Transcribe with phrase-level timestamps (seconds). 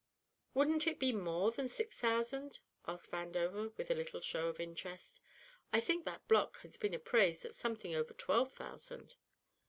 [0.55, 5.19] "Wouldn't it be more than six thousand?" asked Vandover with a little show of interest.
[5.71, 9.15] "I think that block has been appraised at something over twelve thousand."